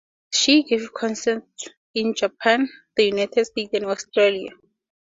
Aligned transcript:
She 0.33 0.63
gave 0.63 0.91
concerts 0.95 1.67
in 1.93 2.15
Japan, 2.15 2.67
the 2.95 3.05
United 3.05 3.45
States, 3.45 3.69
and 3.75 3.85
Australia. 3.85 4.49